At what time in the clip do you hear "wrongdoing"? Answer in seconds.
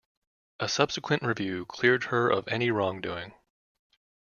2.71-3.35